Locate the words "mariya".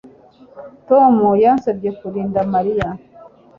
2.53-2.87